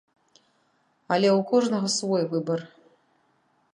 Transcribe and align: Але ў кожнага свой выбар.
Але 1.15 1.29
ў 1.37 1.45
кожнага 1.51 1.87
свой 1.97 2.23
выбар. 2.33 2.59